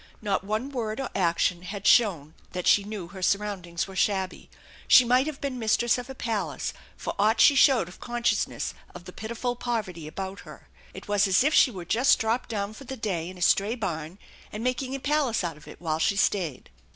[0.19, 4.49] Not one word or action had shown that she knew her surroundings were shabby.
[4.87, 9.05] She might have been mistress of a palace for aught she showed of consciousness of
[9.05, 10.69] the pitiful poverty about her.
[10.95, 13.75] It was as if she were just dropped down for the day in a stray
[13.75, 14.17] barn
[14.51, 16.71] and making a palace out of it while she stayed.